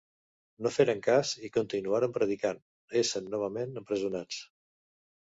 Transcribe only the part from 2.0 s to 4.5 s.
predicant, essent novament empresonats.